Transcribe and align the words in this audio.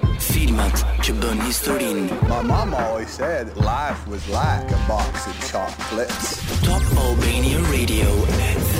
që 1.05 1.13
bën 1.21 1.41
historinë. 1.45 2.17
My 2.31 2.39
mama 2.49 2.77
always 2.85 3.11
said 3.19 3.51
life 3.59 4.07
was 4.09 4.25
like 4.37 4.65
a 4.73 4.81
box 4.89 5.27
of 5.27 5.37
chocolates. 5.45 6.41
Top 6.65 6.81
Albania 7.05 7.61
Radio 7.69 8.09
at 8.49 8.74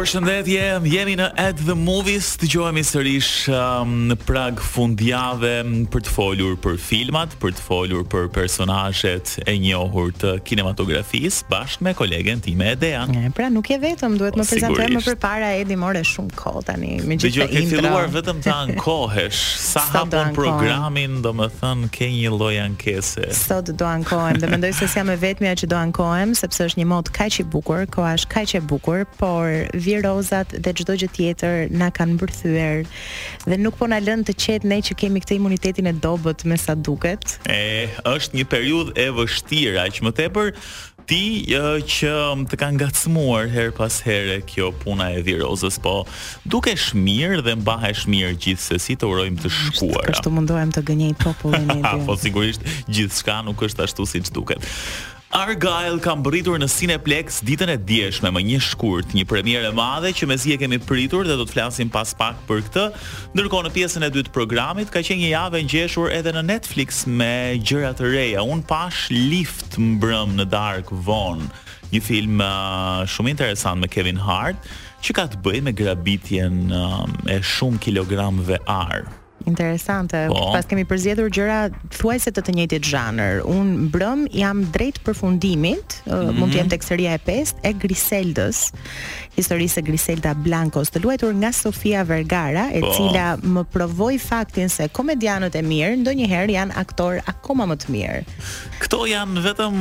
Përshëndetje, 0.00 0.60
jemi 0.88 1.12
në 1.20 1.26
At 1.36 1.58
The 1.66 1.74
Movies, 1.76 2.30
të 2.40 2.46
gjohemi 2.54 2.80
sërish 2.88 3.26
um, 3.52 3.90
në 4.08 4.14
prag 4.22 4.60
fundjave 4.64 5.50
për 5.92 6.04
të 6.06 6.12
folur 6.14 6.54
për 6.64 6.78
filmat, 6.80 7.34
për 7.42 7.52
të 7.58 7.64
folur 7.66 8.06
për 8.08 8.30
personajet 8.32 9.34
e 9.44 9.54
njohur 9.60 10.08
të 10.16 10.30
kinematografis, 10.48 11.42
bashkë 11.52 11.84
me 11.84 11.92
kolegen 11.98 12.40
ti 12.40 12.54
me 12.56 12.70
Edean. 12.72 13.12
Pra 13.36 13.50
nuk 13.52 13.68
je 13.68 13.76
vetëm, 13.82 14.14
duhet 14.22 14.38
o, 14.38 14.40
më 14.40 14.46
po, 14.48 14.54
prezentuar 14.54 14.94
më 14.94 15.02
për 15.10 15.18
para, 15.26 15.50
Edi 15.60 15.76
more 15.82 16.00
shumë 16.12 16.32
kohë 16.40 16.64
tani, 16.70 16.94
me 17.04 17.20
gjithë 17.20 17.20
të 17.20 17.28
intro. 17.28 17.28
Dhe 17.28 17.32
gjohë, 17.36 17.50
ke 17.52 17.62
filluar 17.74 18.10
vetëm 18.16 18.40
të 18.48 18.54
ankohesh, 18.56 19.42
sa 19.68 19.84
hapon 19.98 20.32
programin, 20.40 21.20
do 21.28 21.34
më 21.42 21.50
thënë, 21.60 21.90
ke 21.98 22.08
një 22.16 22.32
loj 22.40 22.54
ankese. 22.64 23.26
Sot 23.36 23.68
do 23.76 23.90
ankohem, 23.92 24.40
dhe 24.40 24.48
mendoj 24.56 24.72
se 24.80 24.88
si 24.96 25.02
jam 25.02 25.12
e 25.12 25.20
vetëmja 25.28 25.52
që 25.66 25.70
do 25.76 25.82
ankohem, 25.90 26.32
sepse 26.40 26.70
është 26.72 26.80
një 26.86 26.90
mod 26.96 27.12
kaj 27.20 27.28
që 27.36 27.44
i 27.44 27.48
bukur, 27.58 27.84
ko 27.98 28.08
është 28.14 28.32
kaj 28.38 28.46
që 28.56 28.64
bukur, 28.72 29.04
por 29.20 29.52
vi 29.90 30.60
dhe 30.60 30.74
çdo 30.76 30.94
gjë 31.00 31.08
tjetër 31.16 31.56
na 31.80 31.88
kanë 31.94 32.14
mbërthyer 32.18 32.82
dhe 33.50 33.56
nuk 33.60 33.78
po 33.80 33.88
na 33.90 33.98
lën 34.02 34.22
të 34.28 34.34
qetë 34.38 34.68
ne 34.70 34.78
që 34.86 34.94
kemi 35.00 35.22
këtë 35.24 35.36
imunitetin 35.40 35.88
e 35.90 35.94
dobët 35.94 36.44
me 36.46 36.56
sa 36.58 36.74
duket. 36.74 37.38
është 38.12 38.36
një 38.36 38.44
periudhë 38.52 38.92
e 39.04 39.08
vështirë, 39.16 39.78
aq 39.86 39.98
më 40.06 40.12
tepër 40.20 40.52
ti 41.08 41.22
që 41.90 42.10
të 42.50 42.58
kanë 42.60 42.76
ngacmuar 42.78 43.48
her 43.50 43.70
pas 43.78 43.98
here 44.06 44.38
kjo 44.46 44.70
puna 44.84 45.10
e 45.18 45.22
virozës, 45.26 45.80
po 45.82 46.06
dukesh 46.46 46.94
mirë 46.94 47.42
dhe 47.46 47.54
mbahesh 47.58 48.06
mirë 48.06 48.34
gjithsesi, 48.42 48.94
të 48.94 49.10
urojmë 49.10 49.40
të 49.42 49.50
shkuara. 49.56 50.08
Kështu 50.12 50.30
mundohem 50.30 50.70
të 50.74 50.84
gënjej 50.90 51.16
popullin 51.22 51.80
e 51.82 51.96
Po 52.06 52.14
sigurisht 52.20 52.62
gjithçka 52.94 53.40
nuk 53.46 53.66
është 53.66 53.88
ashtu 53.88 54.06
siç 54.06 54.30
duket. 54.30 54.62
Argyle 55.30 56.02
ka 56.02 56.16
bëritur 56.18 56.56
në 56.58 56.66
Cineplex 56.66 57.36
ditën 57.46 57.70
e 57.70 57.76
djeshme 57.86 58.32
me 58.34 58.40
një 58.42 58.56
shkurt, 58.66 59.12
një 59.14 59.22
premierë 59.30 59.68
e 59.68 59.74
madhe 59.78 60.10
që 60.18 60.26
mezi 60.26 60.50
e 60.50 60.56
kemi 60.58 60.80
pritur 60.82 61.22
dhe 61.22 61.36
do 61.38 61.44
të 61.46 61.54
flasim 61.54 61.86
pas 61.92 62.10
pak 62.18 62.40
për 62.48 62.64
këtë. 62.66 62.86
Ndërkohë 63.38 63.68
në 63.68 63.72
pjesën 63.76 64.06
e 64.08 64.08
dytë 64.10 64.26
të 64.32 64.34
programit 64.34 64.90
ka 64.90 65.04
qenë 65.06 65.20
një 65.22 65.28
javë 65.36 65.60
e 65.60 65.66
ngjeshur 65.68 66.10
edhe 66.16 66.34
në 66.34 66.42
Netflix 66.48 67.04
me 67.06 67.30
gjëra 67.62 67.92
të 68.00 68.10
reja. 68.10 68.42
Un 68.42 68.64
pash 68.66 69.04
Lift 69.14 69.78
mbrëm 69.78 70.34
në 70.40 70.48
Dark 70.50 70.90
Von, 71.06 71.46
një 71.94 72.02
film 72.08 72.42
uh, 72.42 73.06
shumë 73.06 73.30
interesant 73.36 73.78
me 73.78 73.86
Kevin 73.86 74.18
Hart, 74.26 74.58
që 75.06 75.14
ka 75.20 75.28
të 75.30 75.44
bëjë 75.46 75.68
me 75.68 75.76
grabitjen 75.78 76.72
um, 76.74 77.14
e 77.30 77.38
shumë 77.40 77.78
kilogramëve 77.86 78.58
ar. 78.70 79.06
Interesante. 79.46 80.28
Po. 80.28 80.52
Pas 80.52 80.66
kemi 80.68 80.84
përzgjedhur 80.88 81.30
gjëra 81.32 81.58
thuajse 81.94 82.32
të 82.36 82.42
të 82.44 82.54
njëjtit 82.58 82.88
zhanër. 82.90 83.40
Un 83.48 83.70
mbrëm 83.86 84.26
jam 84.36 84.62
drejt 84.74 85.00
përfundimit, 85.06 86.00
mm 86.04 86.12
-hmm. 86.12 86.34
mund 86.36 86.52
të 86.52 86.56
mhm. 86.56 86.56
jem 86.56 86.68
tek 86.68 86.82
seria 86.82 87.14
e 87.14 87.18
5 87.24 87.60
e 87.62 87.72
Griseldës. 87.72 88.58
Historisë 89.36 89.78
e 89.78 89.82
Griselda 89.82 90.34
Blancos, 90.34 90.90
të 90.92 91.00
luajtur 91.02 91.34
nga 91.34 91.52
Sofia 91.52 92.04
Vergara, 92.04 92.68
e 92.72 92.80
po. 92.80 92.90
cila 92.92 93.36
më 93.36 93.64
provoi 93.72 94.18
faktin 94.18 94.68
se 94.68 94.88
komedianët 94.88 95.54
e 95.54 95.62
mirë 95.62 95.96
ndonjëherë 95.96 96.50
janë 96.50 96.76
aktor 96.76 97.20
akoma 97.26 97.64
më 97.66 97.76
të 97.76 97.86
mirë. 97.90 98.24
Kto 98.80 99.06
janë 99.06 99.40
vetëm 99.40 99.74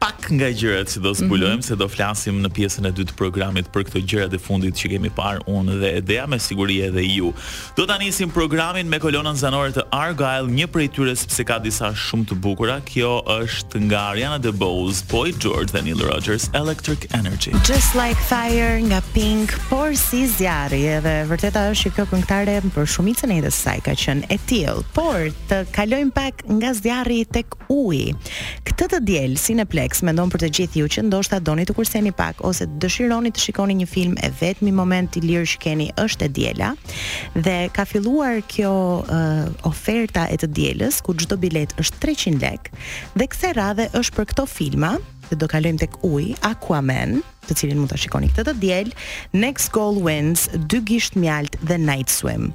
pa 0.00 0.11
nga 0.36 0.48
gjërat 0.54 0.88
që 0.92 1.00
do 1.04 1.10
mhm. 1.12 1.18
zbulojmë 1.20 1.52
mm 1.52 1.60
-hmm. 1.60 1.68
se 1.68 1.76
do 1.76 1.88
flasim 1.88 2.40
në 2.44 2.48
pjesën 2.56 2.88
e 2.88 2.92
dytë 2.96 3.10
të 3.12 3.16
programit 3.20 3.66
për 3.72 3.82
këto 3.86 3.98
gjëra 4.08 4.28
të 4.32 4.38
fundit 4.40 4.74
që 4.78 4.90
kemi 4.92 5.10
parë 5.18 5.42
unë 5.46 5.78
dhe 5.80 5.88
Edea 5.98 6.26
me 6.26 6.38
siguri 6.38 6.80
edhe 6.88 7.02
ju. 7.16 7.32
Do 7.76 7.86
ta 7.86 7.98
nisim 7.98 8.30
programin 8.30 8.88
me 8.88 8.98
kolonën 8.98 9.34
zanore 9.34 9.72
të 9.72 9.82
Argyle, 9.90 10.48
një 10.52 10.66
prej 10.66 10.88
tyre 10.88 11.16
sepse 11.16 11.44
ka 11.44 11.58
disa 11.58 11.92
shumë 12.04 12.26
të 12.30 12.34
bukura. 12.34 12.80
Kjo 12.84 13.22
është 13.38 13.80
nga 13.80 14.00
Ariana 14.10 14.38
DeBose, 14.38 15.04
Boy 15.10 15.32
George 15.42 15.72
dhe 15.72 15.82
Neil 15.82 16.00
Rogers, 16.00 16.50
Electric 16.54 17.06
Energy. 17.18 17.50
Just 17.68 17.92
like 17.94 18.18
fire 18.32 18.80
nga 18.88 19.00
Pink, 19.14 19.50
por 19.68 19.96
si 19.96 20.26
zjarri 20.28 20.84
edhe 20.86 21.26
vërteta 21.28 21.68
është 21.70 21.82
që 21.88 21.94
kjo 21.94 22.04
këngëtare 22.12 22.62
për 22.74 22.86
shumicën 22.94 23.30
e 23.32 23.36
jetës 23.40 23.56
saj 23.64 23.78
ka 23.84 23.92
qenë 23.94 24.22
e 24.30 24.38
till. 24.46 24.76
Por 24.94 25.28
të 25.48 25.56
kalojmë 25.76 26.10
pak 26.14 26.34
nga 26.48 26.70
zjarri 26.74 27.24
tek 27.24 27.46
uji. 27.68 28.14
Këtë 28.64 28.84
të 28.92 28.98
diel 29.04 29.36
si 29.36 29.54
në 29.54 29.64
rekomandon 30.22 30.30
për 30.30 30.42
të 30.42 30.52
gjithë 30.56 30.76
ju 30.76 30.86
që 30.88 31.02
ndoshta 31.06 31.42
doni 31.42 31.64
të 31.66 31.74
kurseni 31.74 32.12
pak 32.14 32.42
ose 32.46 32.66
dëshironi 32.80 33.32
të 33.34 33.42
shikoni 33.42 33.74
një 33.78 33.86
film 33.90 34.14
e 34.22 34.28
vetmi 34.40 34.72
moment 34.72 35.14
i 35.16 35.20
lirë 35.20 35.46
që 35.46 35.60
keni 35.64 35.88
është 35.98 36.26
e 36.26 36.30
diela 36.30 36.74
dhe 37.34 37.70
ka 37.74 37.84
filluar 37.84 38.38
kjo 38.46 38.72
uh, 39.02 39.50
oferta 39.66 40.28
e 40.30 40.38
të 40.38 40.48
dielës 40.54 41.00
ku 41.02 41.14
çdo 41.14 41.36
bilet 41.42 41.72
është 41.74 41.98
300 42.00 42.40
lek 42.44 42.70
dhe 43.18 43.26
kse 43.32 43.52
radhe 43.58 43.88
është 43.98 44.16
për 44.20 44.30
këto 44.32 44.46
filma 44.46 44.94
dhe 45.30 45.38
do 45.42 45.46
kalojmë 45.48 45.80
tek 45.82 45.92
uj 46.06 46.30
Aquaman 46.46 47.18
të 47.48 47.56
cilin 47.58 47.80
mund 47.82 47.90
ta 47.90 47.98
shikoni 47.98 48.30
këtë 48.36 48.46
të 48.52 48.56
diel 48.62 48.92
Next 49.34 49.72
Goal 49.74 49.98
Wins 50.06 50.46
dy 50.54 50.82
gisht 50.92 51.16
mjalt 51.18 51.56
dhe 51.66 51.78
Night 51.82 52.10
Swim 52.10 52.52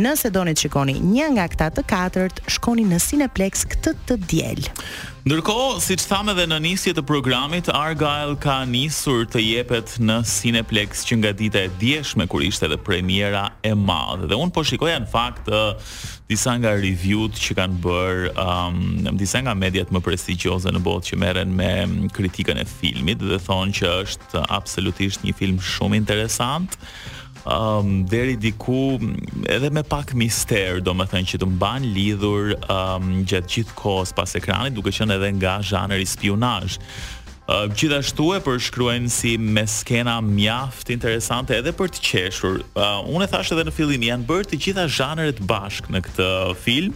Nëse 0.00 0.30
doni 0.32 0.54
të 0.56 0.62
shikoni 0.64 0.94
një 1.02 1.26
nga 1.34 1.44
këta 1.52 1.66
të 1.76 1.82
katërt, 1.90 2.38
shkoni 2.54 2.86
në 2.88 2.96
Cineplex 3.04 3.66
këtë 3.68 3.92
të 4.08 4.14
diel. 4.30 4.62
Ndërkohë, 5.28 5.74
si 5.84 5.96
që 6.00 6.06
thame 6.08 6.32
dhe 6.38 6.46
në 6.48 6.58
nisje 6.64 6.94
të 6.96 7.02
programit, 7.08 7.68
Argyle 7.76 8.38
ka 8.40 8.60
nisur 8.70 9.26
të 9.28 9.42
jepet 9.44 9.98
në 10.00 10.16
Cineplex 10.30 11.04
që 11.10 11.18
nga 11.20 11.34
dita 11.36 11.64
e 11.66 11.72
djeshme 11.82 12.24
kur 12.32 12.46
ishte 12.46 12.70
dhe 12.72 12.78
premiera 12.80 13.42
e 13.60 13.74
madhe. 13.76 14.30
Dhe 14.30 14.40
unë 14.40 14.54
po 14.56 14.64
shikoja 14.64 15.02
në 15.04 15.10
fakt 15.12 15.52
disa 16.30 16.56
nga 16.62 16.72
review-t 16.80 17.36
që 17.42 17.58
kanë 17.60 17.78
bërë, 17.84 18.32
um, 18.46 19.12
disa 19.20 19.44
nga 19.44 19.52
mediat 19.58 19.92
më 19.92 20.00
prestigjoze 20.06 20.72
në 20.72 20.80
botë 20.86 21.12
që 21.12 21.20
merren 21.26 21.52
me 21.60 22.08
kritikën 22.16 22.62
e 22.62 22.68
filmit 22.78 23.20
dhe 23.20 23.36
thonë 23.50 23.76
që 23.82 23.92
është 23.98 24.46
absolutisht 24.48 25.26
një 25.28 25.36
film 25.42 25.60
shumë 25.74 26.00
interesant 26.06 26.80
um, 27.46 28.04
deri 28.04 28.36
diku 28.36 28.98
edhe 29.48 29.70
me 29.70 29.82
pak 29.82 30.12
mister, 30.14 30.80
do 30.82 30.92
me 30.94 31.04
thënë 31.08 31.30
që 31.34 31.40
të 31.40 31.48
mban 31.54 31.86
lidhur 31.94 32.52
um, 32.68 33.12
gjatë 33.24 33.52
gjithë 33.54 33.76
kohës 33.78 34.12
pas 34.16 34.34
ekranit, 34.36 34.74
duke 34.76 34.92
qënë 34.92 35.16
edhe 35.18 35.30
nga 35.38 35.58
zhanëri 35.64 36.06
spionaj. 36.06 36.76
Uh, 37.50 37.64
ehm, 37.64 37.72
gjithashtu 37.74 38.28
e 38.36 38.38
përshkruen 38.44 39.08
si 39.10 39.32
me 39.40 39.64
skena 39.66 40.18
mjaft 40.22 40.92
interesante 40.94 41.56
edhe 41.58 41.72
për 41.74 41.90
të 41.94 42.02
qeshur. 42.04 42.60
Uh, 42.76 43.00
unë 43.10 43.26
e 43.26 43.30
thashtë 43.32 43.56
edhe 43.56 43.66
në 43.70 43.74
fillim, 43.74 44.04
janë 44.06 44.28
bërë 44.28 44.50
të 44.52 44.60
gjitha 44.66 44.84
zhanërit 44.98 45.40
bashkë 45.50 45.96
në 45.96 46.04
këtë 46.06 46.28
film, 46.62 46.94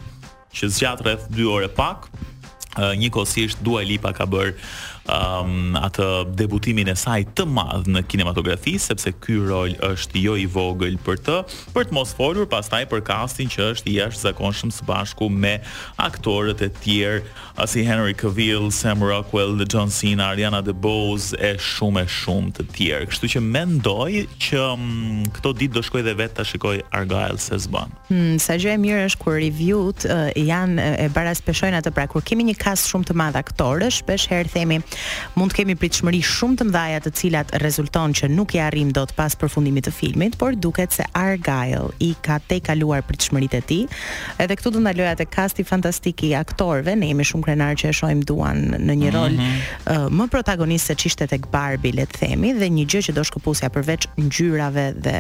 që 0.55 0.69
zgjat 0.71 1.03
rreth 1.03 1.25
2 1.34 1.49
ore 1.50 1.66
pak, 1.75 2.06
njëkohësisht 2.79 3.62
Dua 3.65 3.83
Lipa 3.87 4.12
ka 4.15 4.27
bër 4.27 4.55
um, 5.09 5.77
atë 5.79 6.07
debutimin 6.37 6.91
e 6.93 6.97
saj 6.99 7.25
të 7.37 7.47
madh 7.49 7.89
në 7.93 8.03
kinematografi 8.11 8.77
sepse 8.81 9.12
ky 9.23 9.37
rol 9.47 9.75
është 9.95 10.23
jo 10.25 10.37
i 10.41 10.47
vogël 10.51 10.97
për 11.07 11.21
të, 11.27 11.39
për 11.75 11.89
të 11.91 11.95
mos 11.97 12.15
folur 12.17 12.49
pastaj 12.51 12.85
për 12.91 13.05
castin 13.06 13.50
që 13.53 13.71
është 13.75 13.93
i 13.93 13.97
jashtëzakonshëm 14.00 14.75
së 14.75 14.88
bashku 14.88 15.31
me 15.31 15.56
aktorët 16.03 16.65
e 16.65 16.71
tjerë 16.82 17.67
si 17.71 17.85
Henry 17.87 18.17
Cavill, 18.19 18.71
Sam 18.75 19.03
Rockwell, 19.06 19.55
The 19.61 19.67
John 19.71 19.91
Cena, 19.94 20.32
Ariana 20.35 20.61
DeBose 20.67 21.37
e 21.38 21.55
shumë 21.62 22.03
e 22.03 22.11
shumë 22.11 22.55
të 22.59 22.67
tjerë. 22.75 23.06
Kështu 23.12 23.31
që 23.37 23.43
mendoj 23.44 24.25
që 24.43 24.62
um, 24.65 25.23
këto 25.38 25.53
ditë 25.61 25.76
do 25.79 25.82
shkoj 25.87 26.03
dhe 26.09 26.17
vetë 26.19 26.38
ta 26.41 26.47
shikoj 26.49 26.79
Argyle 26.97 27.38
se 27.38 27.59
zban. 27.67 27.93
Hmm, 28.09 28.41
sa 28.43 28.56
gjë 28.59 28.75
e 28.75 28.81
mirë 28.82 29.05
është 29.12 29.23
kur 29.23 29.38
review-t 29.41 30.09
uh, 30.11 30.26
janë 30.35 30.82
e, 30.82 30.91
e 31.05 31.06
para 31.15 31.35
spëshojnë 31.38 31.79
atë 31.79 31.94
pra 31.94 32.09
kur 32.11 32.25
kemi 32.26 32.49
një 32.50 32.56
kast 32.64 32.87
shumë 32.90 33.08
të 33.11 33.14
madh 33.20 33.37
aktorë, 33.38 33.90
shpesh 33.93 34.25
herë 34.32 34.50
themi, 34.55 34.78
mund 35.37 35.52
të 35.52 35.58
kemi 35.61 35.75
pritshmëri 35.81 36.20
shumë 36.25 36.56
të 36.62 36.66
mëdha 36.70 37.00
të 37.05 37.11
cilat 37.19 37.52
rezulton 37.62 38.14
që 38.16 38.31
nuk 38.32 38.55
i 38.56 38.61
arrim 38.64 38.93
dot 38.96 39.12
pas 39.19 39.34
përfundimit 39.38 39.84
të 39.88 39.93
filmit, 39.94 40.38
por 40.40 40.56
duket 40.56 40.94
se 40.96 41.05
Argyle 41.19 41.90
i 42.06 42.14
ka 42.25 42.38
te 42.49 42.61
kaluar 42.64 43.02
pritshmëritë 43.06 43.61
e 43.61 43.66
tij. 43.69 43.84
Edhe 44.43 44.56
këtu 44.61 44.72
do 44.78 44.82
ndaloja 44.84 45.12
te 45.20 45.26
kasti 45.28 45.64
fantastik 45.69 46.25
i 46.25 46.32
aktorëve, 46.38 46.94
ne 46.99 47.11
jemi 47.12 47.26
shumë 47.28 47.49
krenar 47.50 47.76
që 47.81 47.90
e 47.90 47.99
shohim 48.00 48.25
Duan 48.28 48.64
në 48.78 48.96
një 49.02 49.12
rol 49.14 49.37
mm 49.37 49.46
-hmm. 49.49 50.19
më 50.19 50.26
protagonist 50.32 50.87
se 50.87 50.94
ç'ishte 50.94 51.26
tek 51.28 51.50
Barbie, 51.52 51.93
le 51.93 52.06
të 52.08 52.16
themi, 52.22 52.52
dhe 52.58 52.69
një 52.76 52.87
gjë 52.90 53.00
që 53.08 53.12
do 53.19 53.25
shkëpusja 53.25 53.69
përveç 53.76 54.08
ngjyrave 54.20 54.87
dhe 55.05 55.16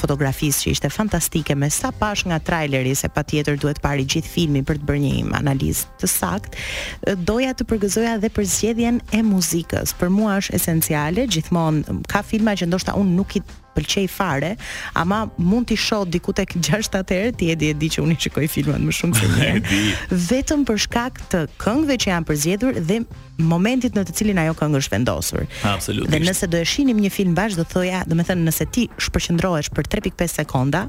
fotografisë 0.00 0.58
që 0.62 0.68
ishte 0.74 0.88
fantastike 0.90 1.54
me 1.54 1.70
sa 1.70 1.90
pash 1.92 2.26
nga 2.26 2.38
traileri 2.38 2.94
se 2.94 3.08
patjetër 3.08 3.56
duhet 3.56 3.78
parë 3.86 4.04
gjithë 4.12 4.28
filmin 4.34 4.64
për 4.64 4.74
të 4.80 4.84
bërë 4.88 5.00
një 5.06 5.14
analizë 5.40 5.82
të 6.00 6.06
saktë 6.20 6.38
fakt, 6.40 7.18
doja 7.26 7.54
të 7.58 7.66
përgëzoja 7.70 8.16
dhe 8.22 8.30
për 8.34 8.44
zgjedhjen 8.46 9.00
e 9.18 9.22
muzikës. 9.24 9.94
Për 10.00 10.08
mua 10.16 10.38
është 10.42 10.56
esenciale, 10.60 11.26
gjithmonë 11.32 12.00
ka 12.12 12.22
filma 12.24 12.56
që 12.60 12.68
ndoshta 12.70 12.96
unë 13.00 13.14
nuk 13.20 13.36
i 13.36 13.42
pëlqej 13.80 14.06
fare, 14.10 14.56
ama 14.94 15.26
mund 15.36 15.66
t'i 15.70 15.76
shoh 15.78 16.04
diku 16.04 16.32
tek 16.36 16.54
6-7 16.58 17.16
herë, 17.16 17.32
ti 17.38 17.50
e 17.52 17.56
di 17.58 17.70
e 17.72 17.76
di 17.80 17.88
që 17.90 18.04
unë 18.04 18.16
i 18.16 18.20
shikoj 18.26 18.48
filmat 18.50 18.84
më 18.84 18.96
shumë 19.00 19.16
se 19.16 19.54
ti. 19.68 19.82
Vetëm 20.30 20.64
për 20.68 20.80
shkak 20.86 21.20
të 21.32 21.44
këngëve 21.60 21.98
që 22.02 22.12
janë 22.14 22.28
përzgjedhur 22.30 22.80
dhe 22.90 23.00
momentit 23.40 23.94
në 23.96 24.02
të 24.04 24.14
cilin 24.18 24.38
ajo 24.42 24.52
këngë 24.58 24.80
është 24.82 24.92
vendosur. 24.98 25.44
Absolutisht. 25.64 26.12
Dhe 26.12 26.20
nëse 26.26 26.48
do 26.52 26.58
e 26.60 26.66
shihnim 26.68 26.98
një 27.00 27.10
film 27.14 27.36
bash 27.38 27.54
do 27.56 27.64
thoja, 27.64 28.02
do 28.04 28.16
të 28.20 28.26
thënë 28.28 28.46
nëse 28.50 28.66
ti 28.74 28.84
shpërqendrohesh 29.00 29.70
për 29.72 29.88
3.5 29.94 30.34
sekonda, 30.34 30.82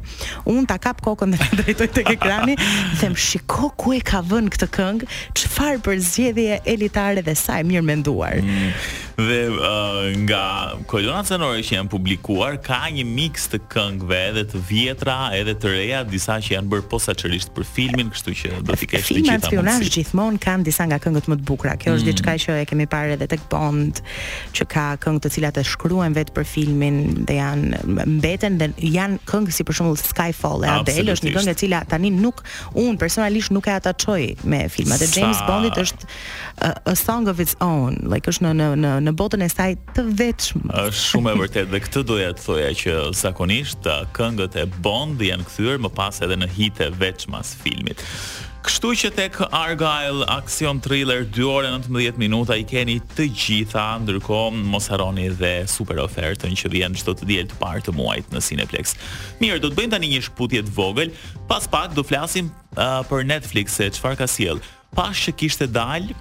unë 0.52 0.66
ta 0.68 0.76
kap 0.84 1.00
kokën 1.06 1.32
dhe 1.38 1.48
drejtoj 1.62 1.88
tek 1.96 2.12
ekrani, 2.18 2.58
them 3.00 3.16
shiko 3.16 3.72
ku 3.80 3.94
e 3.96 4.02
ka 4.04 4.20
vënë 4.28 4.52
këtë 4.58 4.70
këngë, 4.78 5.08
çfarë 5.40 5.80
përzgjedhje 5.88 6.60
elitare 6.74 7.24
dhe 7.24 7.38
sa 7.40 7.62
e 7.64 7.70
mirë 7.72 7.88
menduar. 7.88 8.42
Mm. 8.44 8.76
Dhe 9.22 9.40
uh, 9.54 10.04
nga 10.26 10.44
kolonat 10.92 11.28
senore 11.32 11.64
që 11.64 11.78
janë 11.80 11.92
publikuar 11.94 12.60
ka 12.66 12.81
një 12.90 13.04
mix 13.06 13.46
të 13.52 13.60
këngëve 13.70 14.18
edhe 14.32 14.44
të 14.50 14.62
vjetra 14.70 15.16
edhe 15.36 15.54
të 15.62 15.70
reja, 15.74 16.00
disa 16.08 16.38
që 16.42 16.56
janë 16.56 16.72
bërë 16.72 16.86
posaçërisht 16.90 17.52
për 17.54 17.66
filmin, 17.76 18.10
kështu 18.14 18.34
që 18.42 18.52
do 18.66 18.78
t'i 18.80 18.88
kesh 18.90 19.10
të 19.12 19.18
gjitha. 19.18 19.26
Filmi 19.28 19.50
Spionazh 19.50 19.92
gjithmonë 19.94 20.40
ka 20.42 20.56
disa 20.66 20.88
nga 20.90 20.98
këngët 21.04 21.28
më 21.32 21.38
të 21.42 21.46
bukura. 21.48 21.76
Kjo 21.82 21.94
është 21.98 22.06
mm. 22.06 22.12
diçka 22.14 22.36
që 22.46 22.56
e 22.62 22.66
kemi 22.70 22.88
parë 22.92 23.18
edhe 23.18 23.28
tek 23.34 23.44
Bond, 23.52 24.00
që 24.58 24.68
ka 24.72 24.86
këngë 25.04 25.24
të 25.26 25.32
cilat 25.36 25.60
e 25.62 25.66
shkruajnë 25.72 26.18
vetë 26.18 26.36
për 26.38 26.48
filmin 26.54 27.00
dhe 27.30 27.38
janë 27.38 27.82
mbeten 28.16 28.58
dhe 28.62 28.72
janë 28.96 29.22
këngë 29.30 29.56
si 29.60 29.66
për 29.68 29.78
shembull 29.82 30.00
Skyfall 30.02 30.66
e 30.66 30.72
Adele 30.72 31.16
është 31.18 31.30
një 31.30 31.36
këngë 31.38 31.54
e 31.56 31.60
cila 31.62 31.84
tani 31.92 32.14
nuk 32.16 32.42
un 32.80 32.98
personalisht 33.02 33.54
nuk 33.56 33.68
e 33.72 33.76
ata 33.76 33.94
çoj 33.94 34.24
me 34.48 34.64
filmat 34.72 35.02
e 35.06 35.10
James 35.12 35.38
Sa... 35.42 35.48
Bondit 35.50 35.78
është 35.82 36.10
a, 36.70 36.72
a 36.92 36.96
song 36.98 37.28
of 37.32 37.40
its 37.42 37.56
own, 37.66 37.98
like 38.14 38.30
është 38.30 38.46
në 38.50 38.70
në 38.78 38.96
në 39.08 39.16
botën 39.20 39.42
e 39.46 39.50
saj 39.52 39.74
të 39.98 40.06
vetëm. 40.20 40.66
Është 40.72 41.02
shumë 41.04 41.32
e 41.34 41.40
vërtetë 41.42 41.72
dhe 41.74 41.82
këtë 41.86 42.04
doja 42.10 42.32
të 42.38 42.46
thoj 42.46 42.61
që 42.70 43.00
zakonisht 43.18 43.88
këngët 44.16 44.56
e 44.62 44.68
Bond 44.84 45.22
janë 45.24 45.46
kthyer 45.50 45.80
më 45.82 45.90
pas 45.98 46.20
edhe 46.26 46.38
në 46.38 46.50
hite 46.58 46.90
veç 47.00 47.28
mas 47.32 47.54
filmit. 47.58 48.02
Kështu 48.62 48.92
që 49.02 49.10
tek 49.18 49.38
Argyle 49.58 50.22
Action 50.30 50.78
Thriller 50.86 51.24
2 51.34 51.48
ore 51.50 51.72
19 51.80 52.20
minuta 52.22 52.54
i 52.62 52.66
keni 52.70 53.00
të 53.16 53.26
gjitha, 53.34 53.86
ndërkohë 54.04 54.60
mos 54.70 54.86
harroni 54.94 55.32
dhe 55.34 55.52
super 55.72 55.98
ofertën 56.04 56.54
që 56.62 56.70
vjen 56.76 56.98
çdo 57.02 57.16
të 57.18 57.30
diel 57.32 57.50
të 57.50 57.58
parë 57.62 57.88
të 57.88 57.96
muajit 57.98 58.30
në 58.36 58.44
Cineplex. 58.52 58.94
Mirë, 59.42 59.64
do 59.64 59.72
të 59.72 59.80
bëjmë 59.80 59.96
tani 59.96 60.12
një 60.14 60.22
shputje 60.30 60.62
të 60.70 60.76
vogël, 60.78 61.16
pas 61.50 61.66
pak 61.74 61.96
do 61.98 62.06
flasim 62.06 62.52
uh, 62.78 63.02
për 63.10 63.26
Netflix 63.34 63.82
e 63.82 63.90
çfarë 63.98 64.22
ka 64.22 64.30
sjell. 64.30 64.62
Pas 64.94 65.18
që 65.26 65.34
kishte 65.40 65.66
dalë 65.72 66.14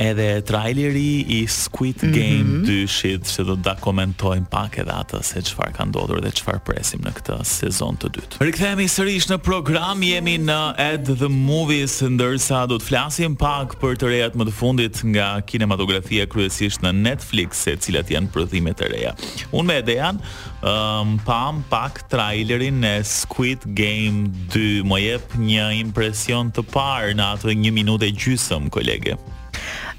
edhe 0.00 0.26
traileri 0.44 1.24
i 1.40 1.40
Squid 1.48 2.02
mhm. 2.02 2.12
Game 2.12 2.50
mm 2.50 2.64
-hmm. 2.64 2.86
shit 2.88 3.22
që 3.30 3.44
do 3.46 3.56
ta 3.62 3.74
komentojm 3.80 4.44
pak 4.50 4.78
edhe 4.78 4.92
atë 4.92 5.22
se 5.24 5.40
çfarë 5.42 5.72
ka 5.76 5.84
ndodhur 5.88 6.20
dhe 6.20 6.30
çfarë 6.30 6.60
presim 6.64 7.00
në 7.00 7.12
këtë 7.18 7.36
sezon 7.44 7.96
të 7.96 8.10
dytë. 8.16 8.40
Rikthehemi 8.40 8.86
sërish 8.88 9.30
në 9.32 9.38
program, 9.38 10.02
jemi 10.02 10.36
në 10.38 10.76
Ed 10.78 11.06
the 11.18 11.28
Movies 11.28 12.02
ndërsa 12.02 12.66
do 12.68 12.76
të 12.76 12.84
flasim 12.84 13.36
pak 13.36 13.76
për 13.80 13.96
të 13.96 14.06
rejat 14.08 14.34
më 14.36 14.44
të 14.46 14.52
fundit 14.52 15.02
nga 15.12 15.40
kinematografia 15.40 16.26
kryesisht 16.26 16.82
në 16.82 16.92
Netflix, 16.92 17.66
e 17.68 17.76
cilat 17.76 18.10
janë 18.10 18.28
prodhime 18.32 18.70
të 18.72 18.90
reja. 18.92 19.14
Unë 19.52 19.66
me 19.66 19.82
Dejan 19.86 20.18
um, 20.62 21.18
pam 21.24 21.62
pak 21.70 22.02
trailerin 22.10 22.84
e 22.84 23.02
Squid 23.04 23.58
Game 23.74 24.30
2. 24.52 24.82
Më 24.82 24.96
jep 25.02 25.34
një 25.38 25.72
impresion 25.80 26.50
të 26.52 26.62
parë 26.74 27.14
në 27.16 27.22
ato 27.32 27.48
1 27.48 27.70
minutë 27.70 28.10
gjysmë, 28.16 28.68
kolege 28.70 29.16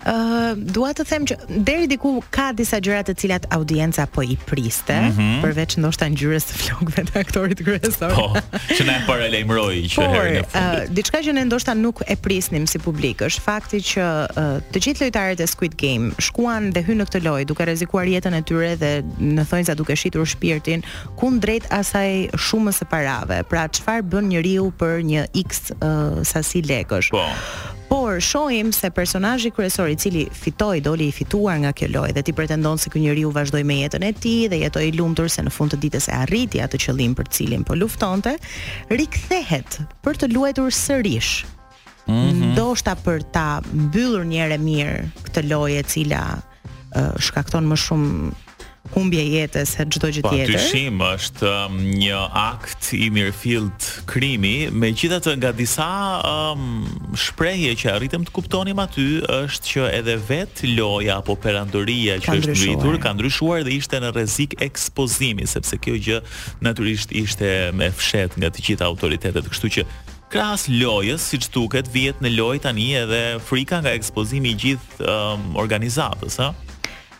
ë 0.07 0.13
uh, 0.13 0.59
dua 0.71 0.93
të 0.95 1.03
them 1.09 1.25
që 1.27 1.35
deri 1.67 1.87
diku 1.91 2.11
ka 2.33 2.51
disa 2.55 2.79
gjëra 2.83 3.03
të 3.09 3.13
cilat 3.21 3.47
audienca 3.55 4.05
po 4.11 4.23
i 4.23 4.35
priste, 4.47 4.95
mm 5.01 5.17
-hmm. 5.17 5.41
përveç 5.43 5.75
ndoshta 5.83 6.07
ngjyrës 6.13 6.45
së 6.47 6.55
flokëve 6.63 7.03
të 7.11 7.19
aktorit 7.19 7.59
kryesor. 7.65 8.13
Po, 8.15 8.27
që 8.71 8.81
na 8.87 8.95
paralajmëroi 9.07 9.81
po 9.95 10.07
që 10.07 10.09
herën 10.15 10.35
e 10.41 10.43
fundit. 10.43 10.87
Uh, 10.87 10.95
diçka 10.97 11.19
që 11.27 11.31
ne 11.35 11.43
ndoshta 11.49 11.71
nuk 11.75 11.97
e 12.07 12.15
prisnim 12.15 12.67
si 12.67 12.79
publik 12.79 13.21
është 13.21 13.41
fakti 13.49 13.77
që 13.91 14.03
uh, 14.23 14.43
të 14.71 14.77
gjithë 14.83 15.01
lojtarët 15.03 15.39
e 15.43 15.47
Squid 15.47 15.75
Game 15.83 16.11
shkuan 16.27 16.71
dhe 16.73 16.81
hynë 16.87 16.99
në 17.03 17.07
këtë 17.11 17.23
lojë 17.27 17.45
duke 17.45 17.65
rrezikuar 17.67 18.05
jetën 18.07 18.33
e 18.39 18.41
tyre 18.47 18.73
dhe 18.81 18.93
në 19.35 19.43
thonjza 19.49 19.75
duke 19.75 19.95
shitur 19.95 20.25
shpirtin 20.27 20.81
kundrejt 21.19 21.65
asaj 21.79 22.29
shumës 22.45 22.79
së 22.79 22.85
parave. 22.93 23.43
Pra 23.51 23.67
çfarë 23.75 24.03
bën 24.11 24.25
njeriu 24.31 24.71
për 24.79 25.03
një 25.11 25.21
X 25.49 25.71
uh, 25.81 26.23
sasi 26.23 26.63
lekësh? 26.69 27.11
Po. 27.11 27.27
Por 27.89 28.19
shohim 28.19 28.71
se 28.73 28.89
personazhi 28.91 29.51
kryesor 29.55 29.87
i 29.89 29.95
cili 29.95 30.25
fitoi 30.33 30.81
doli 30.83 31.07
i 31.07 31.13
fituar 31.15 31.59
nga 31.61 31.71
kjo 31.71 31.87
lojë 31.95 32.15
dhe 32.17 32.23
ti 32.27 32.33
pretendon 32.35 32.79
se 32.79 32.91
ky 32.91 32.99
njeriu 32.99 33.31
vazhdoi 33.35 33.63
me 33.63 33.77
jetën 33.81 34.03
e 34.03 34.09
tij 34.13 34.47
dhe 34.51 34.59
jetoi 34.65 34.87
i 34.89 34.93
lumtur 34.97 35.31
se 35.31 35.43
në 35.45 35.53
fund 35.55 35.71
të 35.73 35.79
ditës 35.85 36.09
e 36.11 36.17
arriti 36.23 36.59
atë 36.63 36.81
qëllim 36.83 37.15
për 37.15 37.29
të 37.31 37.37
cilin 37.39 37.63
po 37.67 37.77
luftonte, 37.79 38.35
rikthehet 38.91 39.79
për 40.03 40.19
të 40.19 40.29
luajtur 40.33 40.73
sërish. 40.75 41.31
Mm 42.07 42.15
-hmm. 42.15 42.55
Doshta 42.55 42.95
për 43.05 43.23
ta 43.31 43.61
mbyllur 43.73 44.25
një 44.25 44.39
herë 44.43 44.57
mirë 44.57 44.99
këtë 45.27 45.47
lojë 45.47 45.79
e 45.79 45.83
cila 45.93 46.21
uh, 46.35 47.15
shkakton 47.19 47.67
më 47.71 47.77
shumë 47.87 48.35
humbje 48.95 49.23
jetës 49.39 49.73
e 49.81 49.85
çdo 49.91 50.09
gjë 50.15 50.23
po, 50.25 50.31
tjetër. 50.33 50.53
Dyshim 50.55 51.01
është 51.03 51.49
um, 51.51 51.77
një 51.99 52.19
akt 52.39 52.91
i 52.97 53.09
mirëfillt 53.13 53.87
krimi, 54.09 54.55
megjithatë 54.71 55.33
nga 55.41 55.51
disa 55.55 55.87
um, 56.27 56.87
shprehje 57.17 57.73
që 57.83 57.93
arritëm 57.95 58.25
të 58.27 58.35
kuptonim 58.35 58.81
aty 58.83 59.07
është 59.39 59.73
që 59.73 59.87
edhe 59.99 60.17
vet 60.29 60.63
loja 60.75 61.17
apo 61.21 61.35
perandoria 61.43 62.19
që 62.23 62.37
është 62.41 62.55
ngritur 62.59 62.99
ka 63.03 63.15
ndryshuar 63.17 63.65
dhe 63.67 63.75
ishte 63.79 64.01
në 64.03 64.13
rrezik 64.15 64.57
ekspozimi, 64.65 65.47
sepse 65.47 65.79
kjo 65.81 65.97
gjë 65.99 66.21
natyrisht 66.65 67.13
ishte 67.17 67.51
me 67.77 67.91
fshehtë 67.93 68.39
nga 68.43 68.53
të 68.53 68.67
gjitha 68.69 68.91
autoritetet, 68.91 69.51
kështu 69.55 69.77
që 69.77 69.89
Kras 70.27 70.65
lojës, 70.67 71.23
siç 71.31 71.45
duket, 71.53 71.87
vihet 71.93 72.17
në 72.19 72.33
lojë 72.33 72.59
tani 72.65 72.89
edhe 72.99 73.19
frika 73.47 73.77
nga 73.79 73.93
ekspozimi 73.95 74.51
i 74.51 74.57
gjithë 74.59 75.05
um, 75.07 75.45
organizatës, 75.61 76.35
ha? 76.43 76.49